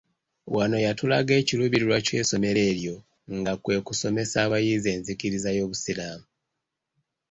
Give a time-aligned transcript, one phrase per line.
[0.55, 2.95] Wano yatulaga ekiruubirirwa ky'essomero eryo
[3.37, 6.27] nga kwe kusomesa abayizi enzikiriza y'obusiraamu.